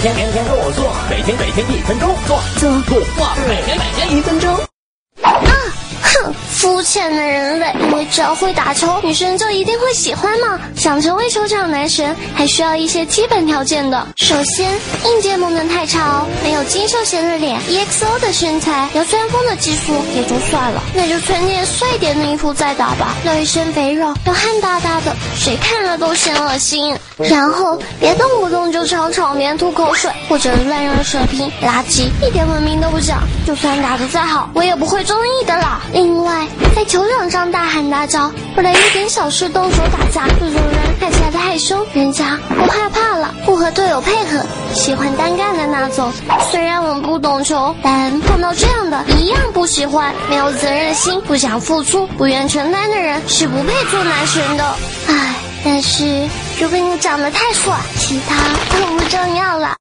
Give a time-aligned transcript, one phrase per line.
[0.00, 4.77] 天天天天跟我做，每天每天一分钟做做做做，每天每天一分钟。
[6.88, 7.70] 浅的人类！
[7.82, 10.58] 因为只要会打球，女生就一定会喜欢吗？
[10.74, 14.06] 想成为球场男神，还需要一些基本条件的。
[14.16, 14.72] 首先，
[15.04, 23.14] 硬件不能太差哦，没有金秀贤的脸，EXO 的身材，流川枫的技术也就算了，那就穿件帅点的衣服再打吧。
[23.24, 26.96] 要一身肥肉，又汗哒哒的，谁看了都嫌恶心。
[27.18, 33.22] 然后，别动不动就朝场边吐口水，或者乱扔水瓶，垃圾，一点文明都不讲。
[33.44, 35.80] 就算打得再好，我也不会中意的啦。
[35.92, 36.46] 另外，
[36.78, 44.40] 在球场上大喊大叫，为了一点小事动手打架，这种人看起来太凶，人家都害怕了，不和队友配合，
[44.72, 46.12] 喜欢单干的那种。
[46.52, 50.14] 虽然我们不懂球，但碰到这样的一样不喜欢。
[50.30, 54.64] 没有责任心、不想付出、不愿承担的人是不配做男神的。
[55.08, 55.34] 唉，
[55.64, 56.28] 但是
[56.60, 58.36] 如果你长得太帅，其他
[58.78, 59.37] 都不重要。